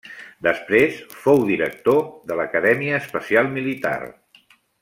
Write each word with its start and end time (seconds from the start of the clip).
Després 0.45 0.97
fou 1.25 1.43
director 1.51 2.01
de 2.31 2.39
l'Acadèmia 2.41 2.99
Especial 3.05 3.55
Militar. 3.59 3.97